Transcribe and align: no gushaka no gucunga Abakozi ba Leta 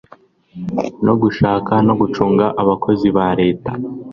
no 1.05 1.13
gushaka 1.21 1.73
no 1.87 1.93
gucunga 1.99 2.45
Abakozi 2.61 3.07
ba 3.15 3.27
Leta 3.41 3.71